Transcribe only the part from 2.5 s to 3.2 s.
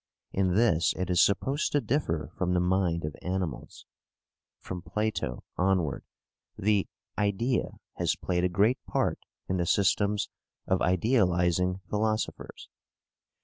the mind of